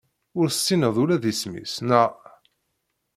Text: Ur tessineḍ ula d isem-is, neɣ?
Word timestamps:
Ur 0.39 0.47
tessineḍ 0.49 0.95
ula 1.01 1.17
d 1.23 1.25
isem-is, 1.31 1.73
neɣ? 1.87 2.09